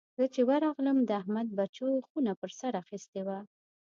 [0.17, 3.39] زه چې ورغلم؛ د احمد بچو خونه پر سر اخيستې وه.